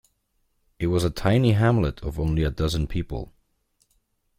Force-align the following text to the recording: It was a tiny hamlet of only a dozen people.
It 0.79 0.87
was 0.87 1.03
a 1.03 1.11
tiny 1.11 1.51
hamlet 1.51 2.01
of 2.01 2.19
only 2.19 2.41
a 2.43 2.49
dozen 2.49 2.87
people. 2.87 3.35